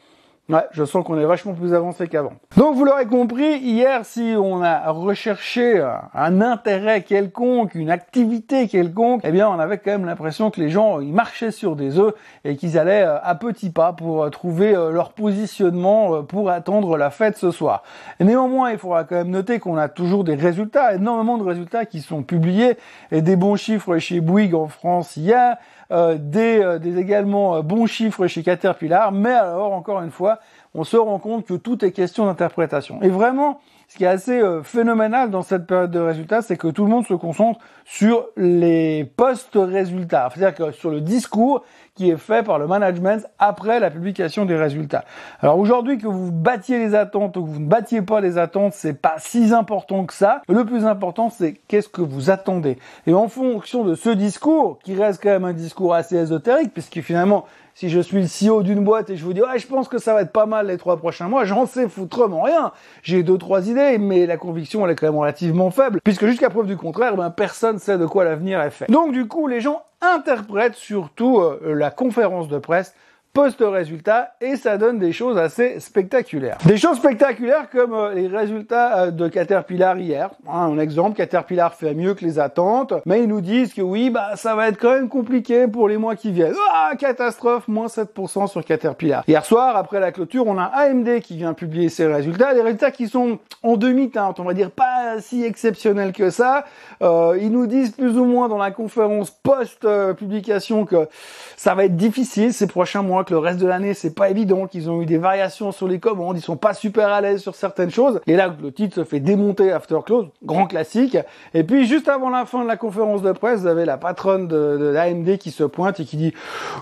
Ouais, 0.50 0.64
je 0.70 0.82
sens 0.86 1.04
qu'on 1.04 1.18
est 1.18 1.26
vachement 1.26 1.52
plus 1.52 1.74
avancé 1.74 2.08
qu'avant. 2.08 2.32
Donc 2.56 2.74
vous 2.74 2.86
l'aurez 2.86 3.04
compris, 3.04 3.58
hier, 3.58 4.06
si 4.06 4.34
on 4.34 4.62
a 4.62 4.90
recherché 4.90 5.86
un 6.14 6.40
intérêt 6.40 7.02
quelconque, 7.02 7.74
une 7.74 7.90
activité 7.90 8.66
quelconque, 8.66 9.20
eh 9.24 9.30
bien 9.30 9.46
on 9.50 9.58
avait 9.58 9.76
quand 9.76 9.90
même 9.90 10.06
l'impression 10.06 10.50
que 10.50 10.58
les 10.58 10.70
gens, 10.70 11.00
ils 11.00 11.12
marchaient 11.12 11.50
sur 11.50 11.76
des 11.76 11.98
œufs 11.98 12.14
et 12.44 12.56
qu'ils 12.56 12.78
allaient 12.78 13.02
euh, 13.02 13.18
à 13.22 13.34
petits 13.34 13.68
pas 13.68 13.92
pour 13.92 14.22
euh, 14.22 14.30
trouver 14.30 14.74
euh, 14.74 14.90
leur 14.90 15.12
positionnement 15.12 16.22
pour 16.22 16.48
attendre 16.48 16.96
la 16.96 17.10
fête 17.10 17.36
ce 17.36 17.50
soir. 17.50 17.82
Néanmoins, 18.18 18.70
il 18.70 18.78
faudra 18.78 19.04
quand 19.04 19.16
même 19.16 19.30
noter 19.30 19.58
qu'on 19.58 19.76
a 19.76 19.88
toujours 19.88 20.24
des 20.24 20.34
résultats, 20.34 20.94
énormément 20.94 21.36
de 21.36 21.44
résultats 21.44 21.84
qui 21.84 22.00
sont 22.00 22.22
publiés 22.22 22.78
et 23.12 23.20
des 23.20 23.36
bons 23.36 23.56
chiffres 23.56 23.98
chez 23.98 24.22
Bouygues 24.22 24.54
en 24.54 24.68
France 24.68 25.14
hier. 25.18 25.58
Euh, 25.90 26.18
des, 26.20 26.60
euh, 26.60 26.78
des, 26.78 26.98
également 26.98 27.56
euh, 27.56 27.62
bons 27.62 27.86
chiffres 27.86 28.26
chez 28.26 28.42
Caterpillar, 28.42 29.10
mais 29.10 29.32
alors 29.32 29.72
encore 29.72 30.02
une 30.02 30.10
fois, 30.10 30.38
on 30.74 30.84
se 30.84 30.98
rend 30.98 31.18
compte 31.18 31.46
que 31.46 31.54
tout 31.54 31.82
est 31.82 31.92
question 31.92 32.26
d'interprétation. 32.26 33.00
Et 33.00 33.08
vraiment, 33.08 33.60
ce 33.88 33.96
qui 33.96 34.04
est 34.04 34.08
assez 34.08 34.38
phénoménal 34.64 35.30
dans 35.30 35.40
cette 35.40 35.66
période 35.66 35.90
de 35.90 35.98
résultats, 35.98 36.42
c'est 36.42 36.58
que 36.58 36.68
tout 36.68 36.84
le 36.84 36.90
monde 36.90 37.06
se 37.06 37.14
concentre 37.14 37.60
sur 37.86 38.26
les 38.36 39.10
post-résultats, 39.16 40.28
c'est-à-dire 40.34 40.54
que 40.54 40.72
sur 40.72 40.90
le 40.90 41.00
discours 41.00 41.64
qui 41.98 42.10
est 42.10 42.16
fait 42.16 42.44
par 42.44 42.60
le 42.60 42.68
management 42.68 43.26
après 43.40 43.80
la 43.80 43.90
publication 43.90 44.44
des 44.44 44.54
résultats. 44.54 45.04
Alors 45.40 45.58
aujourd'hui, 45.58 45.98
que 45.98 46.06
vous 46.06 46.30
battiez 46.30 46.78
les 46.78 46.94
attentes 46.94 47.36
ou 47.36 47.42
que 47.42 47.50
vous 47.50 47.58
ne 47.58 47.66
battiez 47.66 48.02
pas 48.02 48.20
les 48.20 48.38
attentes, 48.38 48.72
c'est 48.72 48.94
pas 48.94 49.16
si 49.18 49.52
important 49.52 50.06
que 50.06 50.14
ça. 50.14 50.42
Le 50.48 50.64
plus 50.64 50.86
important, 50.86 51.28
c'est 51.28 51.54
qu'est-ce 51.66 51.88
que 51.88 52.00
vous 52.00 52.30
attendez. 52.30 52.78
Et 53.08 53.14
en 53.14 53.26
fonction 53.26 53.82
de 53.82 53.96
ce 53.96 54.10
discours, 54.10 54.78
qui 54.84 54.94
reste 54.94 55.20
quand 55.20 55.30
même 55.30 55.44
un 55.44 55.52
discours 55.52 55.92
assez 55.92 56.14
ésotérique, 56.14 56.72
puisque 56.72 57.00
finalement, 57.00 57.46
si 57.74 57.88
je 57.88 57.98
suis 57.98 58.20
le 58.20 58.26
CEO 58.26 58.62
d'une 58.62 58.84
boîte 58.84 59.10
et 59.10 59.16
je 59.16 59.24
vous 59.24 59.32
dis 59.32 59.40
ouais 59.40 59.58
je 59.58 59.66
pense 59.66 59.86
que 59.86 59.98
ça 59.98 60.12
va 60.12 60.22
être 60.22 60.32
pas 60.32 60.46
mal 60.46 60.66
les 60.66 60.78
trois 60.78 60.96
prochains 60.96 61.28
mois, 61.28 61.44
j'en 61.44 61.66
sais 61.66 61.88
foutrement 61.88 62.42
rien. 62.42 62.72
J'ai 63.02 63.22
deux 63.22 63.38
trois 63.38 63.68
idées, 63.68 63.98
mais 63.98 64.26
la 64.26 64.36
conviction 64.36 64.84
elle 64.84 64.92
est 64.92 64.96
quand 64.96 65.06
même 65.06 65.18
relativement 65.18 65.70
faible, 65.70 66.00
puisque 66.02 66.26
jusqu'à 66.26 66.50
preuve 66.50 66.66
du 66.66 66.76
contraire, 66.76 67.16
ben 67.16 67.30
personne 67.30 67.78
sait 67.78 67.98
de 67.98 68.06
quoi 68.06 68.24
l'avenir 68.24 68.60
est 68.60 68.70
fait. 68.70 68.90
Donc 68.90 69.12
du 69.12 69.28
coup 69.28 69.46
les 69.46 69.60
gens 69.60 69.82
interprètent 70.00 70.74
surtout 70.74 71.40
euh, 71.40 71.74
la 71.74 71.90
conférence 71.90 72.48
de 72.48 72.58
presse 72.58 72.94
post-résultat 73.32 74.32
et 74.40 74.56
ça 74.56 74.78
donne 74.78 74.98
des 74.98 75.12
choses 75.12 75.38
assez 75.38 75.78
spectaculaires. 75.80 76.58
Des 76.64 76.76
choses 76.76 76.96
spectaculaires 76.96 77.70
comme 77.70 77.94
euh, 77.94 78.12
les 78.12 78.26
résultats 78.26 79.02
euh, 79.04 79.10
de 79.10 79.28
Caterpillar 79.28 79.96
hier. 79.98 80.30
Hein, 80.48 80.72
un 80.72 80.78
exemple, 80.78 81.16
Caterpillar 81.16 81.74
fait 81.74 81.94
mieux 81.94 82.14
que 82.14 82.24
les 82.24 82.38
attentes, 82.38 82.94
mais 83.06 83.22
ils 83.22 83.28
nous 83.28 83.40
disent 83.40 83.74
que 83.74 83.82
oui, 83.82 84.10
bah 84.10 84.34
ça 84.34 84.56
va 84.56 84.68
être 84.68 84.78
quand 84.78 84.92
même 84.92 85.08
compliqué 85.08 85.68
pour 85.68 85.88
les 85.88 85.98
mois 85.98 86.16
qui 86.16 86.32
viennent. 86.32 86.54
Ah, 86.72 86.92
catastrophe, 86.98 87.68
moins 87.68 87.86
7% 87.86 88.48
sur 88.48 88.64
Caterpillar. 88.64 89.22
Hier 89.28 89.44
soir, 89.44 89.76
après 89.76 90.00
la 90.00 90.10
clôture, 90.10 90.46
on 90.46 90.58
a 90.58 90.64
AMD 90.64 91.20
qui 91.20 91.36
vient 91.36 91.54
publier 91.54 91.90
ses 91.90 92.06
résultats, 92.06 92.54
des 92.54 92.62
résultats 92.62 92.90
qui 92.90 93.08
sont 93.08 93.38
en 93.62 93.76
demi-teinte, 93.76 94.40
on 94.40 94.44
va 94.44 94.54
dire 94.54 94.70
pas 94.70 94.87
si 95.20 95.44
exceptionnels 95.44 96.12
que 96.12 96.30
ça. 96.30 96.64
Euh, 97.02 97.38
ils 97.40 97.52
nous 97.52 97.66
disent 97.66 97.92
plus 97.92 98.18
ou 98.18 98.24
moins 98.24 98.48
dans 98.48 98.58
la 98.58 98.72
conférence 98.72 99.30
post-publication 99.30 100.84
que 100.84 101.08
ça 101.56 101.74
va 101.74 101.84
être 101.84 101.96
difficile 101.96 102.52
ces 102.52 102.66
prochains 102.66 103.02
mois 103.02 103.24
le 103.30 103.38
reste 103.38 103.58
de 103.58 103.66
l'année, 103.66 103.94
c'est 103.94 104.14
pas 104.14 104.30
évident, 104.30 104.66
qu'ils 104.66 104.90
ont 104.90 105.02
eu 105.02 105.06
des 105.06 105.18
variations 105.18 105.72
sur 105.72 105.88
les 105.88 105.98
commandes, 105.98 106.36
ils 106.36 106.42
sont 106.42 106.56
pas 106.56 106.74
super 106.74 107.08
à 107.08 107.20
l'aise 107.20 107.40
sur 107.40 107.54
certaines 107.54 107.90
choses. 107.90 108.20
Et 108.26 108.36
là, 108.36 108.54
le 108.60 108.72
titre 108.72 108.94
se 108.94 109.04
fait 109.04 109.20
démonter 109.20 109.72
after 109.72 109.98
close, 110.04 110.28
grand 110.42 110.66
classique. 110.66 111.16
Et 111.54 111.64
puis, 111.64 111.86
juste 111.86 112.08
avant 112.08 112.30
la 112.30 112.46
fin 112.46 112.62
de 112.62 112.68
la 112.68 112.76
conférence 112.76 113.22
de 113.22 113.32
presse, 113.32 113.60
vous 113.60 113.66
avez 113.66 113.84
la 113.84 113.96
patronne 113.96 114.48
de, 114.48 114.76
de 114.78 114.86
l'AMD 114.86 115.38
qui 115.38 115.50
se 115.50 115.64
pointe 115.64 116.00
et 116.00 116.04
qui 116.04 116.16
dit, 116.16 116.34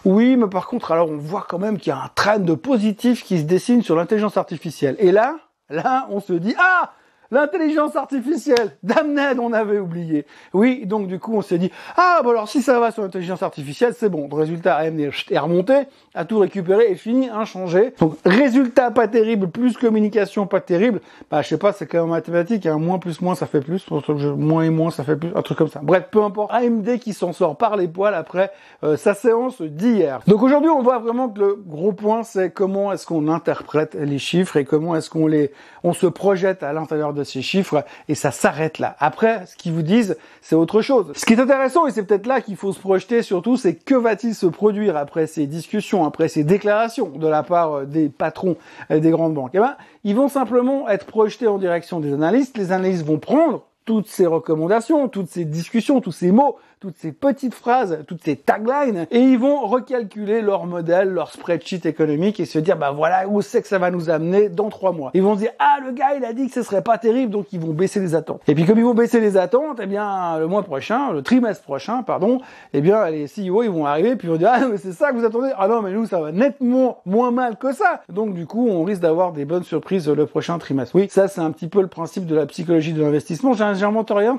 oui, 0.04 0.36
mais 0.36 0.48
par 0.48 0.66
contre, 0.66 0.92
alors 0.92 1.10
on 1.10 1.16
voit 1.16 1.46
quand 1.48 1.58
même 1.58 1.78
qu'il 1.78 1.90
y 1.90 1.96
a 1.96 1.98
un 1.98 2.10
trend 2.14 2.38
de 2.38 2.54
positif 2.54 3.24
qui 3.24 3.38
se 3.38 3.44
dessine 3.44 3.82
sur 3.82 3.96
l'intelligence 3.96 4.36
artificielle. 4.36 4.96
Et 4.98 5.12
là, 5.12 5.36
là, 5.70 6.06
on 6.10 6.20
se 6.20 6.32
dit, 6.32 6.54
ah, 6.58 6.92
L'intelligence 7.30 7.96
artificielle, 7.96 8.76
damned, 8.82 9.38
on 9.40 9.52
avait 9.52 9.78
oublié. 9.78 10.26
Oui, 10.52 10.86
donc 10.86 11.08
du 11.08 11.18
coup, 11.18 11.34
on 11.36 11.42
s'est 11.42 11.58
dit, 11.58 11.70
ah, 11.96 12.20
bon 12.22 12.30
alors 12.30 12.48
si 12.48 12.62
ça 12.62 12.78
va 12.78 12.90
sur 12.90 13.02
l'intelligence 13.02 13.42
artificielle, 13.42 13.94
c'est 13.96 14.08
bon. 14.08 14.28
Le 14.30 14.36
résultat 14.36 14.76
AMD 14.76 15.00
est 15.00 15.38
remonté, 15.38 15.74
a 16.14 16.24
tout 16.24 16.38
récupéré 16.38 16.90
et 16.90 16.94
fini, 16.94 17.28
inchangé. 17.28 17.94
Donc, 17.98 18.16
résultat 18.24 18.90
pas 18.90 19.08
terrible, 19.08 19.48
plus 19.48 19.76
communication 19.76 20.46
pas 20.46 20.60
terrible. 20.60 21.00
Bah, 21.30 21.42
je 21.42 21.48
sais 21.48 21.58
pas, 21.58 21.72
c'est 21.72 21.86
quand 21.86 22.00
même 22.00 22.10
mathématique, 22.10 22.66
hein. 22.66 22.78
moins 22.78 22.98
plus 22.98 23.20
moins, 23.20 23.34
ça 23.34 23.46
fait 23.46 23.60
plus. 23.60 23.86
Moins 24.36 24.62
et 24.62 24.70
moins, 24.70 24.90
ça 24.90 25.04
fait 25.04 25.16
plus. 25.16 25.30
Un 25.34 25.42
truc 25.42 25.58
comme 25.58 25.68
ça. 25.68 25.80
Bref, 25.82 26.04
peu 26.10 26.22
importe. 26.22 26.52
AMD 26.52 26.98
qui 26.98 27.12
s'en 27.12 27.32
sort 27.32 27.56
par 27.56 27.76
les 27.76 27.88
poils 27.88 28.14
après 28.14 28.50
euh, 28.84 28.96
sa 28.96 29.14
séance 29.14 29.60
d'hier. 29.62 30.20
Donc 30.26 30.42
aujourd'hui, 30.42 30.70
on 30.70 30.82
voit 30.82 30.98
vraiment 30.98 31.28
que 31.28 31.40
le 31.40 31.54
gros 31.66 31.92
point, 31.92 32.22
c'est 32.22 32.50
comment 32.50 32.92
est-ce 32.92 33.06
qu'on 33.06 33.28
interprète 33.28 33.94
les 33.94 34.18
chiffres 34.18 34.56
et 34.56 34.64
comment 34.64 34.96
est-ce 34.96 35.10
qu'on 35.10 35.26
les, 35.26 35.52
on 35.82 35.92
se 35.92 36.06
projette 36.06 36.62
à 36.62 36.72
l'intérieur 36.72 37.12
de 37.16 37.24
ces 37.24 37.42
chiffres 37.42 37.84
et 38.08 38.14
ça 38.14 38.30
s'arrête 38.30 38.78
là. 38.78 38.94
Après, 39.00 39.44
ce 39.46 39.56
qu'ils 39.56 39.72
vous 39.72 39.82
disent, 39.82 40.16
c'est 40.40 40.54
autre 40.54 40.80
chose. 40.80 41.12
Ce 41.14 41.26
qui 41.26 41.32
est 41.32 41.40
intéressant, 41.40 41.86
et 41.86 41.90
c'est 41.90 42.04
peut-être 42.04 42.26
là 42.26 42.40
qu'il 42.40 42.56
faut 42.56 42.72
se 42.72 42.78
projeter 42.78 43.22
surtout, 43.22 43.56
c'est 43.56 43.74
que 43.74 43.94
va-t-il 43.94 44.34
se 44.34 44.46
produire 44.46 44.96
après 44.96 45.26
ces 45.26 45.46
discussions, 45.46 46.04
après 46.04 46.28
ces 46.28 46.44
déclarations 46.44 47.10
de 47.10 47.26
la 47.26 47.42
part 47.42 47.72
euh, 47.72 47.84
des 47.84 48.08
patrons 48.08 48.56
des 48.90 49.10
grandes 49.10 49.34
banques? 49.34 49.50
Eh 49.54 49.58
ben, 49.58 49.76
ils 50.04 50.14
vont 50.14 50.28
simplement 50.28 50.88
être 50.88 51.06
projetés 51.06 51.48
en 51.48 51.58
direction 51.58 51.98
des 51.98 52.12
analystes. 52.12 52.56
Les 52.56 52.70
analystes 52.70 53.04
vont 53.04 53.18
prendre 53.18 53.65
toutes 53.86 54.08
ces 54.08 54.26
recommandations, 54.26 55.08
toutes 55.08 55.28
ces 55.28 55.46
discussions, 55.46 56.00
tous 56.00 56.12
ces 56.12 56.32
mots 56.32 56.58
toutes 56.78 56.98
ces 56.98 57.12
petites 57.12 57.54
phrases, 57.54 58.04
toutes 58.06 58.22
ces 58.22 58.36
taglines, 58.36 59.06
et 59.10 59.18
ils 59.18 59.38
vont 59.38 59.66
recalculer 59.66 60.42
leur 60.42 60.66
modèle, 60.66 61.08
leur 61.08 61.32
spreadsheet 61.32 61.86
économique 61.86 62.38
et 62.38 62.44
se 62.44 62.58
dire, 62.58 62.76
bah 62.76 62.90
voilà 62.90 63.26
où 63.26 63.40
c'est 63.40 63.62
que 63.62 63.68
ça 63.68 63.78
va 63.78 63.90
nous 63.90 64.10
amener 64.10 64.50
dans 64.50 64.68
trois 64.68 64.92
mois. 64.92 65.10
Ils 65.14 65.22
vont 65.22 65.34
se 65.34 65.40
dire, 65.40 65.52
ah 65.58 65.78
le 65.84 65.92
gars 65.92 66.14
il 66.18 66.24
a 66.24 66.34
dit 66.34 66.48
que 66.48 66.52
ce 66.52 66.62
serait 66.62 66.82
pas 66.82 66.98
terrible, 66.98 67.32
donc 67.32 67.46
ils 67.52 67.60
vont 67.60 67.72
baisser 67.72 67.98
les 67.98 68.14
attentes. 68.14 68.42
Et 68.46 68.54
puis 68.54 68.66
comme 68.66 68.78
ils 68.78 68.84
vont 68.84 68.94
baisser 68.94 69.20
les 69.20 69.38
attentes, 69.38 69.80
eh 69.82 69.86
bien 69.86 70.38
le 70.38 70.46
mois 70.46 70.62
prochain, 70.62 71.12
le 71.12 71.22
trimestre 71.22 71.64
prochain, 71.64 72.02
pardon, 72.02 72.40
eh 72.74 72.82
bien 72.82 73.08
les 73.08 73.24
CEO 73.24 73.62
ils 73.62 73.70
vont 73.70 73.86
arriver 73.86 74.14
puis 74.14 74.28
ils 74.28 74.30
vont 74.30 74.36
dire, 74.36 74.50
ah 74.52 74.68
mais 74.70 74.76
c'est 74.76 74.92
ça 74.92 75.12
que 75.12 75.16
vous 75.16 75.24
attendez, 75.24 75.52
ah 75.56 75.68
non 75.68 75.80
mais 75.80 75.92
nous 75.92 76.04
ça 76.04 76.20
va 76.20 76.30
nettement 76.30 77.00
moins 77.06 77.30
mal 77.30 77.56
que 77.56 77.72
ça. 77.72 78.02
Donc 78.10 78.34
du 78.34 78.46
coup 78.46 78.68
on 78.68 78.84
risque 78.84 79.00
d'avoir 79.00 79.32
des 79.32 79.46
bonnes 79.46 79.64
surprises 79.64 80.08
le 80.08 80.26
prochain 80.26 80.58
trimestre. 80.58 80.94
Oui, 80.94 81.08
ça 81.10 81.26
c'est 81.26 81.40
un 81.40 81.52
petit 81.52 81.68
peu 81.68 81.80
le 81.80 81.88
principe 81.88 82.26
de 82.26 82.36
la 82.36 82.44
psychologie 82.44 82.92
de 82.92 83.02
l'investissement. 83.02 83.54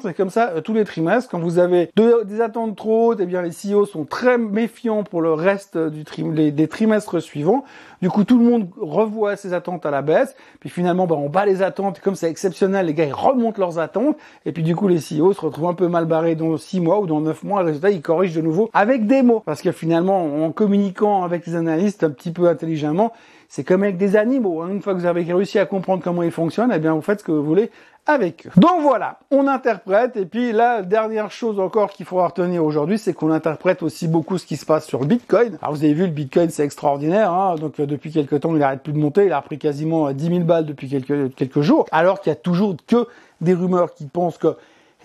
C'est 0.01 0.13
comme 0.13 0.29
ça 0.29 0.50
euh, 0.50 0.62
tous 0.62 0.74
les 0.74 0.86
trimestres. 0.86 1.29
Quand 1.29 1.39
vous 1.39 1.60
avez 1.60 1.89
des 1.96 2.41
attentes 2.41 2.75
trop 2.75 3.08
hautes, 3.12 3.20
eh 3.22 3.25
bien 3.25 3.41
les 3.41 3.51
CEO 3.51 3.86
sont 3.86 4.06
très 4.06 4.38
méfiants 4.38 5.03
pour 5.03 5.22
le 5.22 5.34
reste 5.34 5.77
des 5.77 6.67
trimestres 6.67 7.22
suivants. 7.22 7.63
Du 8.01 8.10
coup, 8.10 8.24
tout 8.24 8.38
le 8.38 8.46
monde 8.46 8.70
revoit 8.80 9.36
ses 9.36 9.54
attentes 9.54 9.86
à 9.86 9.92
la 9.92 10.01
baisse. 10.01 10.36
Puis 10.60 10.70
finalement, 10.70 11.08
bah, 11.08 11.16
on 11.16 11.30
bat 11.30 11.46
les 11.46 11.62
attentes. 11.62 12.00
Comme 12.00 12.16
c'est 12.16 12.30
exceptionnel, 12.30 12.86
les 12.86 12.94
gars, 12.94 13.06
ils 13.06 13.13
remontent 13.13 13.60
leurs 13.60 13.80
attentes. 13.80 14.18
Et 14.46 14.51
puis 14.51 14.63
du 14.63 14.75
coup, 14.75 14.88
les 14.88 14.98
CEO 14.98 15.34
se 15.34 15.42
retrouvent 15.42 15.68
un 15.68 15.74
peu 15.74 15.88
mal 15.88 16.06
barrés 16.06 16.36
dans 16.36 16.58
6 16.58 16.80
mois 16.80 17.00
ou 17.00 17.08
dans 17.08 17.22
9 17.22 17.44
mois. 17.44 17.62
Le 17.62 17.68
résultat, 17.68 17.89
ils 17.89 18.01
corrigent 18.01 18.36
de 18.36 18.42
nouveau 18.42 18.70
avec 18.74 19.08
des 19.08 19.22
mots. 19.22 19.42
Parce 19.46 19.62
que 19.62 19.72
finalement, 19.72 20.46
en 20.46 20.51
communiquant 20.51 21.24
avec 21.24 21.46
les 21.48 21.56
analystes 21.56 22.04
un 22.04 22.10
petit 22.12 22.32
peu 22.32 22.48
intelligemment, 22.48 23.13
c'est 23.50 23.63
comme 23.63 23.84
avec 23.84 23.98
des 23.98 24.16
animaux. 24.16 24.62
Hein. 24.62 24.70
Une 24.72 24.82
fois 24.82 24.94
que 24.94 25.00
vous 25.00 25.06
avez 25.06 25.24
réussi 25.24 25.58
à 25.60 25.66
comprendre 25.66 26.04
comment 26.04 26.24
ils 26.24 26.32
fonctionnent, 26.32 26.72
eh 26.74 26.80
bien, 26.80 26.94
vous 26.94 27.01
faites 27.01 27.20
ce 27.20 27.24
que 27.24 27.32
vous 27.32 27.44
voulez 27.44 27.72
avec 28.08 28.48
eux. 28.48 28.51
Donc 28.56 28.82
voilà, 28.82 29.20
on 29.32 29.48
interprète. 29.48 30.18
Et 30.18 30.25
puis 30.25 30.51
la 30.51 30.82
dernière 30.82 31.30
chose 31.30 31.60
encore 31.60 31.92
qu'il 31.92 32.06
faudra 32.06 32.27
retenir 32.27 32.63
aujourd'hui, 32.63 32.98
c'est 32.98 33.13
qu'on 33.13 33.32
interprète 33.32 33.84
aussi 33.84 34.08
beaucoup 34.08 34.38
ce 34.38 34.46
qui 34.46 34.56
se 34.56 34.66
passe 34.66 34.88
sur 34.88 35.01
le 35.01 35.06
Bitcoin. 35.06 35.58
Alors 35.62 35.75
vous 35.75 35.84
avez 35.84 35.94
vu, 35.94 36.06
le 36.06 36.12
Bitcoin 36.12 36.50
c'est 36.50 36.63
extraordinaire. 36.63 37.32
Hein. 37.32 37.56
Donc 37.56 37.77
depuis 37.88 38.12
quelques 38.12 38.41
temps, 38.41 38.53
il 38.53 38.60
n'arrête 38.60 38.84
plus 38.84 38.94
de 38.94 39.00
monter. 39.00 39.25
Il 39.25 39.32
a 39.32 39.39
repris 39.39 39.58
quasiment 39.58 40.12
10 40.12 40.25
000 40.25 40.39
balles 40.41 40.65
depuis 40.65 40.88
quelques, 40.89 41.62
jours. 41.62 41.86
Alors 41.91 42.22
qu'il 42.22 42.29
y 42.29 42.34
a 42.34 42.36
toujours 42.36 42.75
que 42.86 43.08
des 43.41 43.53
rumeurs 43.53 43.94
qui 43.94 44.06
pensent 44.06 44.38
que 44.38 44.56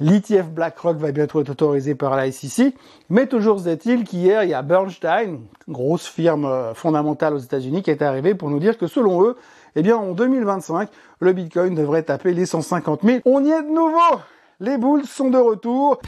L'ETF 0.01 0.49
BlackRock 0.49 0.97
va 0.97 1.13
bientôt 1.13 1.41
être 1.43 1.51
autorisé 1.51 1.95
par 1.95 2.17
la 2.17 2.33
SEC, 2.33 2.75
mais 3.11 3.27
toujours 3.27 3.69
est-il 3.69 4.05
qu'hier, 4.05 4.43
il 4.43 4.49
y 4.49 4.55
a 4.55 4.63
Bernstein, 4.63 5.41
grosse 5.69 6.07
firme 6.07 6.47
euh, 6.47 6.75
fondamentale 6.75 7.35
aux 7.35 7.39
États-Unis, 7.39 7.83
qui 7.83 7.91
est 7.91 8.01
arrivé 8.01 8.35
pour 8.35 8.49
nous 8.49 8.59
dire 8.59 8.79
que 8.79 8.87
selon 8.87 9.23
eux, 9.23 9.37
eh 9.77 9.83
bien, 9.83 9.97
en 9.97 10.13
2025, 10.13 10.89
le 11.21 11.33
Bitcoin 11.33 11.75
devrait 11.75 12.03
taper 12.03 12.33
les 12.33 12.47
150 12.47 13.03
000. 13.03 13.19
On 13.27 13.45
y 13.45 13.51
est 13.51 13.63
de 13.63 13.69
nouveau! 13.69 14.21
Les 14.61 14.79
boules 14.79 15.05
sont 15.05 15.29
de 15.29 15.39
retour. 15.39 16.01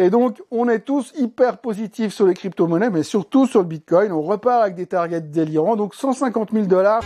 Et 0.00 0.08
donc, 0.08 0.42
on 0.50 0.66
est 0.70 0.78
tous 0.78 1.12
hyper 1.18 1.58
positifs 1.58 2.14
sur 2.14 2.26
les 2.26 2.32
crypto-monnaies, 2.32 2.88
mais 2.88 3.02
surtout 3.02 3.46
sur 3.46 3.60
le 3.60 3.66
Bitcoin. 3.66 4.12
On 4.12 4.22
repart 4.22 4.62
avec 4.62 4.74
des 4.74 4.86
targets 4.86 5.20
délirants. 5.20 5.76
Donc, 5.76 5.94
150 5.94 6.52
000 6.52 6.64
dollars. 6.64 7.02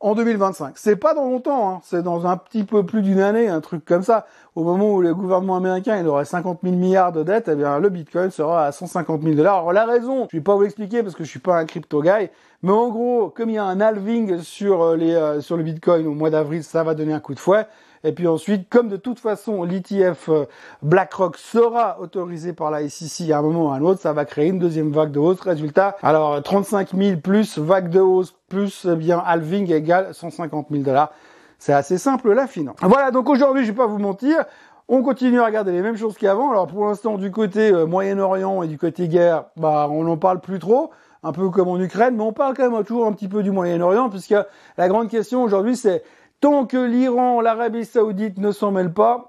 En 0.00 0.14
2025. 0.14 0.76
C'est 0.76 0.96
pas 0.96 1.14
dans 1.14 1.24
longtemps, 1.24 1.70
hein. 1.70 1.80
c'est 1.84 2.02
dans 2.02 2.26
un 2.26 2.36
petit 2.36 2.64
peu 2.64 2.84
plus 2.84 3.02
d'une 3.02 3.20
année, 3.20 3.48
un 3.48 3.60
truc 3.60 3.84
comme 3.84 4.02
ça. 4.02 4.26
Au 4.56 4.64
moment 4.64 4.92
où 4.94 5.00
le 5.00 5.14
gouvernement 5.14 5.56
américain 5.56 5.96
il 5.98 6.08
aurait 6.08 6.24
50 6.24 6.60
000 6.62 6.74
milliards 6.74 7.12
de 7.12 7.22
dettes, 7.22 7.48
eh 7.48 7.54
bien 7.54 7.78
le 7.78 7.88
Bitcoin 7.88 8.30
sera 8.30 8.66
à 8.66 8.72
150 8.72 9.22
000 9.22 9.34
dollars. 9.34 9.58
Alors 9.58 9.72
la 9.72 9.86
raison, 9.86 10.26
je 10.30 10.36
vais 10.36 10.42
pas 10.42 10.54
vous 10.54 10.62
l'expliquer 10.62 11.02
parce 11.02 11.14
que 11.14 11.24
je 11.24 11.30
suis 11.30 11.38
pas 11.38 11.56
un 11.56 11.64
crypto 11.64 12.02
guy, 12.02 12.30
mais 12.62 12.72
en 12.72 12.88
gros, 12.88 13.30
comme 13.30 13.50
il 13.50 13.54
y 13.54 13.58
a 13.58 13.64
un 13.64 13.80
halving 13.80 14.40
sur 14.40 14.82
euh, 14.82 14.96
les 14.96 15.14
euh, 15.14 15.40
sur 15.40 15.56
le 15.56 15.62
Bitcoin 15.62 16.06
au 16.06 16.14
mois 16.14 16.30
d'avril, 16.30 16.64
ça 16.64 16.82
va 16.82 16.94
donner 16.94 17.12
un 17.12 17.20
coup 17.20 17.34
de 17.34 17.40
fouet. 17.40 17.66
Et 18.02 18.12
puis 18.12 18.26
ensuite, 18.26 18.68
comme 18.70 18.88
de 18.88 18.96
toute 18.96 19.18
façon 19.18 19.62
l'ETF 19.62 20.28
euh, 20.30 20.46
BlackRock 20.82 21.36
sera 21.36 22.00
autorisé 22.00 22.52
par 22.52 22.70
la 22.70 22.88
SEC 22.88 23.30
à 23.30 23.38
un 23.38 23.42
moment 23.42 23.66
ou 23.66 23.70
à 23.70 23.74
un 23.74 23.82
autre, 23.82 24.00
ça 24.00 24.12
va 24.12 24.24
créer 24.24 24.48
une 24.48 24.58
deuxième 24.58 24.90
vague 24.90 25.12
de 25.12 25.18
hausse. 25.18 25.40
Résultat, 25.40 25.96
alors 26.02 26.42
35 26.42 26.94
000 26.94 27.20
plus 27.20 27.58
vague 27.58 27.90
de 27.90 28.00
hausse 28.00 28.34
plus 28.50 28.86
eh 28.90 28.96
bien 28.96 29.18
halving 29.24 29.72
égale 29.72 30.12
150 30.12 30.66
000 30.70 30.82
dollars. 30.82 31.12
C'est 31.58 31.72
assez 31.72 31.96
simple 31.96 32.32
la 32.32 32.46
finance. 32.46 32.76
Voilà, 32.82 33.10
donc 33.10 33.30
aujourd'hui, 33.30 33.64
je 33.64 33.70
vais 33.70 33.76
pas 33.76 33.86
vous 33.86 33.98
mentir, 33.98 34.44
on 34.88 35.02
continue 35.02 35.40
à 35.40 35.46
regarder 35.46 35.72
les 35.72 35.80
mêmes 35.80 35.96
choses 35.96 36.18
qu'avant. 36.18 36.50
Alors 36.50 36.66
pour 36.66 36.86
l'instant, 36.86 37.16
du 37.16 37.30
côté 37.30 37.70
euh, 37.70 37.86
Moyen-Orient 37.86 38.62
et 38.62 38.68
du 38.68 38.76
côté 38.76 39.08
guerre, 39.08 39.44
bah 39.56 39.88
on 39.90 40.04
n'en 40.04 40.18
parle 40.18 40.40
plus 40.40 40.58
trop 40.58 40.90
un 41.22 41.32
peu 41.32 41.50
comme 41.50 41.68
en 41.68 41.78
Ukraine, 41.78 42.16
mais 42.16 42.22
on 42.22 42.32
parle 42.32 42.54
quand 42.56 42.70
même 42.70 42.84
toujours 42.84 43.06
un 43.06 43.12
petit 43.12 43.28
peu 43.28 43.42
du 43.42 43.50
Moyen-Orient, 43.50 44.08
puisque 44.08 44.34
la 44.78 44.88
grande 44.88 45.08
question 45.08 45.42
aujourd'hui, 45.42 45.76
c'est 45.76 46.02
Tant 46.40 46.64
que 46.64 46.78
l'Iran, 46.78 47.42
l'Arabie 47.42 47.84
Saoudite 47.84 48.38
ne 48.38 48.50
s'en 48.50 48.70
mêlent 48.70 48.94
pas, 48.94 49.28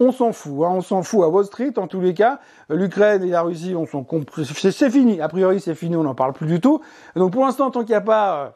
on 0.00 0.12
s'en 0.12 0.32
fout, 0.32 0.64
hein, 0.64 0.70
on 0.72 0.80
s'en 0.80 1.02
fout 1.02 1.22
à 1.24 1.28
Wall 1.28 1.44
Street 1.44 1.72
en 1.76 1.86
tous 1.86 2.00
les 2.00 2.14
cas. 2.14 2.40
L'Ukraine 2.68 3.22
et 3.24 3.30
la 3.30 3.42
Russie, 3.42 3.74
on 3.76 3.86
s'en 3.86 4.06
c'est 4.44 4.90
fini. 4.90 5.20
A 5.20 5.28
priori, 5.28 5.60
c'est 5.60 5.74
fini, 5.74 5.96
on 5.96 6.04
n'en 6.04 6.14
parle 6.14 6.32
plus 6.32 6.46
du 6.46 6.60
tout. 6.60 6.80
Donc 7.16 7.32
pour 7.32 7.44
l'instant, 7.44 7.70
tant 7.70 7.80
qu'il 7.80 7.90
n'y 7.90 7.94
a 7.94 8.00
pas 8.00 8.36
euh, 8.36 8.48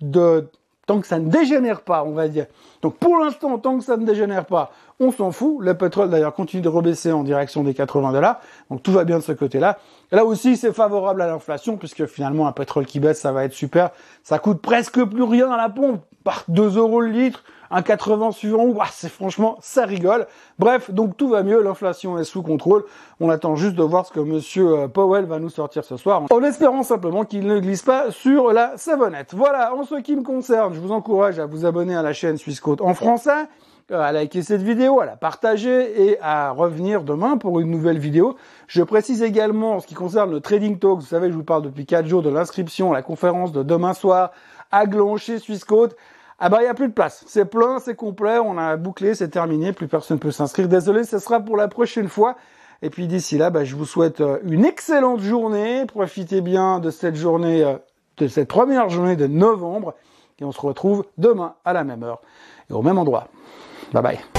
de 0.00 0.48
tant 0.88 1.00
que 1.00 1.06
ça 1.06 1.18
ne 1.18 1.28
dégénère 1.28 1.82
pas, 1.82 2.02
on 2.02 2.12
va 2.12 2.28
dire. 2.28 2.46
Donc 2.82 2.96
pour 2.96 3.18
l'instant, 3.18 3.58
tant 3.58 3.78
que 3.78 3.84
ça 3.84 3.96
ne 3.96 4.06
dégénère 4.06 4.46
pas, 4.46 4.72
on 4.98 5.12
s'en 5.12 5.30
fout. 5.30 5.58
Le 5.60 5.74
pétrole 5.74 6.08
d'ailleurs 6.08 6.34
continue 6.34 6.62
de 6.62 6.68
rebaisser 6.68 7.12
en 7.12 7.22
direction 7.22 7.62
des 7.62 7.74
80 7.74 8.12
dollars. 8.12 8.40
Donc 8.70 8.82
tout 8.82 8.90
va 8.90 9.04
bien 9.04 9.18
de 9.18 9.22
ce 9.22 9.32
côté-là. 9.32 9.78
Là 10.10 10.24
aussi, 10.24 10.56
c'est 10.56 10.72
favorable 10.72 11.20
à 11.20 11.26
l'inflation 11.26 11.76
puisque 11.76 12.06
finalement 12.06 12.48
un 12.48 12.52
pétrole 12.52 12.86
qui 12.86 13.00
baisse, 13.00 13.20
ça 13.20 13.32
va 13.32 13.44
être 13.44 13.52
super. 13.52 13.90
Ça 14.24 14.38
coûte 14.38 14.62
presque 14.62 15.04
plus 15.04 15.22
rien 15.22 15.50
à 15.52 15.58
la 15.58 15.68
pompe 15.68 16.00
par 16.24 16.44
2 16.48 16.78
euros 16.78 17.02
le 17.02 17.10
litre, 17.10 17.44
un 17.70 17.82
80 17.82 18.32
suivant, 18.32 18.74
c'est 18.92 19.10
franchement, 19.10 19.58
ça 19.60 19.84
rigole. 19.84 20.26
Bref, 20.58 20.90
donc 20.90 21.16
tout 21.16 21.28
va 21.28 21.42
mieux, 21.42 21.62
l'inflation 21.62 22.18
est 22.18 22.24
sous 22.24 22.42
contrôle. 22.42 22.84
On 23.20 23.30
attend 23.30 23.56
juste 23.56 23.74
de 23.74 23.82
voir 23.82 24.06
ce 24.06 24.12
que 24.12 24.20
monsieur 24.20 24.80
euh, 24.80 24.88
Powell 24.88 25.26
va 25.26 25.38
nous 25.38 25.50
sortir 25.50 25.84
ce 25.84 25.96
soir, 25.96 26.22
en 26.30 26.42
espérant 26.42 26.82
simplement 26.82 27.24
qu'il 27.24 27.46
ne 27.46 27.58
glisse 27.60 27.82
pas 27.82 28.10
sur 28.10 28.52
la 28.52 28.76
savonnette. 28.76 29.34
Voilà, 29.34 29.74
en 29.74 29.84
ce 29.84 29.96
qui 29.96 30.16
me 30.16 30.22
concerne, 30.22 30.74
je 30.74 30.80
vous 30.80 30.92
encourage 30.92 31.38
à 31.38 31.46
vous 31.46 31.66
abonner 31.66 31.94
à 31.94 32.02
la 32.02 32.12
chaîne 32.12 32.38
Suisse 32.38 32.60
Côte 32.60 32.80
en 32.80 32.94
français 32.94 33.48
euh, 33.90 34.00
à 34.00 34.12
liker 34.12 34.42
cette 34.42 34.62
vidéo, 34.62 35.00
à 35.00 35.06
la 35.06 35.16
partager 35.16 36.10
et 36.10 36.18
à 36.20 36.50
revenir 36.50 37.04
demain 37.04 37.38
pour 37.38 37.58
une 37.58 37.70
nouvelle 37.70 37.98
vidéo. 37.98 38.36
Je 38.66 38.82
précise 38.82 39.22
également 39.22 39.76
en 39.76 39.80
ce 39.80 39.86
qui 39.86 39.94
concerne 39.94 40.30
le 40.30 40.40
Trading 40.40 40.78
Talk, 40.78 41.00
vous 41.00 41.06
savez, 41.06 41.30
je 41.30 41.34
vous 41.34 41.44
parle 41.44 41.62
depuis 41.62 41.86
4 41.86 42.06
jours 42.06 42.22
de 42.22 42.28
l'inscription 42.28 42.92
à 42.92 42.94
la 42.94 43.02
conférence 43.02 43.50
de 43.50 43.62
demain 43.62 43.94
soir 43.94 44.32
à 44.70 44.84
Glancher 44.84 45.38
Suisse 45.38 45.64
Côte. 45.64 45.96
Ah 46.38 46.48
bah 46.48 46.58
il 46.60 46.66
y 46.66 46.68
a 46.68 46.74
plus 46.74 46.88
de 46.88 46.92
place. 46.92 47.24
C'est 47.26 47.46
plein, 47.46 47.80
c'est 47.80 47.96
complet, 47.96 48.38
on 48.38 48.58
a 48.58 48.76
bouclé, 48.76 49.14
c'est 49.14 49.28
terminé, 49.28 49.72
plus 49.72 49.88
personne 49.88 50.18
peut 50.18 50.30
s'inscrire. 50.30 50.68
Désolé, 50.68 51.04
ce 51.04 51.18
sera 51.18 51.40
pour 51.40 51.56
la 51.56 51.68
prochaine 51.68 52.08
fois. 52.08 52.36
Et 52.80 52.90
puis 52.90 53.08
d'ici 53.08 53.38
là, 53.38 53.50
bah, 53.50 53.64
je 53.64 53.74
vous 53.74 53.84
souhaite 53.84 54.20
euh, 54.20 54.38
une 54.44 54.64
excellente 54.64 55.20
journée. 55.20 55.84
Profitez 55.86 56.40
bien 56.40 56.78
de 56.78 56.90
cette 56.90 57.16
journée, 57.16 57.64
euh, 57.64 57.76
de 58.18 58.28
cette 58.28 58.48
première 58.48 58.88
journée 58.88 59.16
de 59.16 59.26
novembre. 59.26 59.94
Et 60.40 60.44
on 60.44 60.52
se 60.52 60.60
retrouve 60.60 61.04
demain 61.18 61.54
à 61.64 61.72
la 61.72 61.82
même 61.82 62.04
heure 62.04 62.20
et 62.70 62.72
au 62.72 62.82
même 62.82 62.98
endroit. 62.98 63.26
Bye 63.92 64.02
bye. 64.02 64.37